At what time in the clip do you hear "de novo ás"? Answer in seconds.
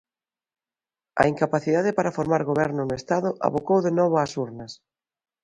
3.85-4.31